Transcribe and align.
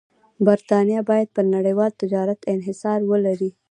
برېټانیا 0.45 0.99
باید 1.09 1.27
پر 1.35 1.45
نړیوال 1.55 1.91
تجارت 2.01 2.39
انحصار 2.53 2.99
ولري. 3.11 3.49